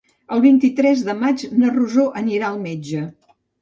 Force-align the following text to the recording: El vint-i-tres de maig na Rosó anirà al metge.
El 0.35 0.39
vint-i-tres 0.45 1.05
de 1.11 1.15
maig 1.21 1.45
na 1.61 1.71
Rosó 1.79 2.09
anirà 2.25 2.53
al 2.53 2.63
metge. 2.69 3.09